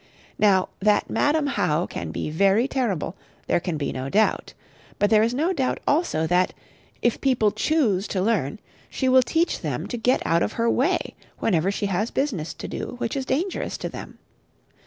Now, 0.39 0.69
that 0.79 1.11
Madam 1.11 1.45
How 1.45 1.85
can 1.85 2.09
be 2.09 2.31
very 2.31 2.67
terrible 2.67 3.15
there 3.45 3.59
can 3.59 3.77
be 3.77 3.91
no 3.91 4.09
doubt: 4.09 4.55
but 4.97 5.11
there 5.11 5.21
is 5.21 5.35
no 5.35 5.53
doubt 5.53 5.79
also 5.87 6.25
that, 6.25 6.55
if 7.03 7.21
people 7.21 7.51
choose 7.51 8.07
to 8.07 8.19
learn, 8.19 8.57
she 8.89 9.07
will 9.07 9.21
teach 9.21 9.61
them 9.61 9.85
to 9.89 9.97
get 9.97 10.25
out 10.25 10.41
of 10.41 10.53
her 10.53 10.71
way 10.71 11.13
whenever 11.37 11.69
she 11.69 11.85
has 11.85 12.09
business 12.09 12.55
to 12.55 12.67
do 12.67 12.95
which 12.97 13.15
is 13.15 13.27
dangerous 13.27 13.77
to 13.77 13.89
them. 13.89 14.17